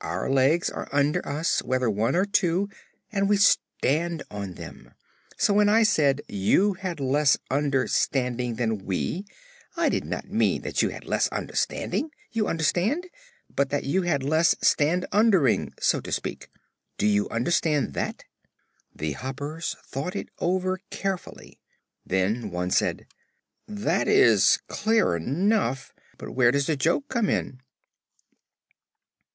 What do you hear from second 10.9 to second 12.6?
less understanding, you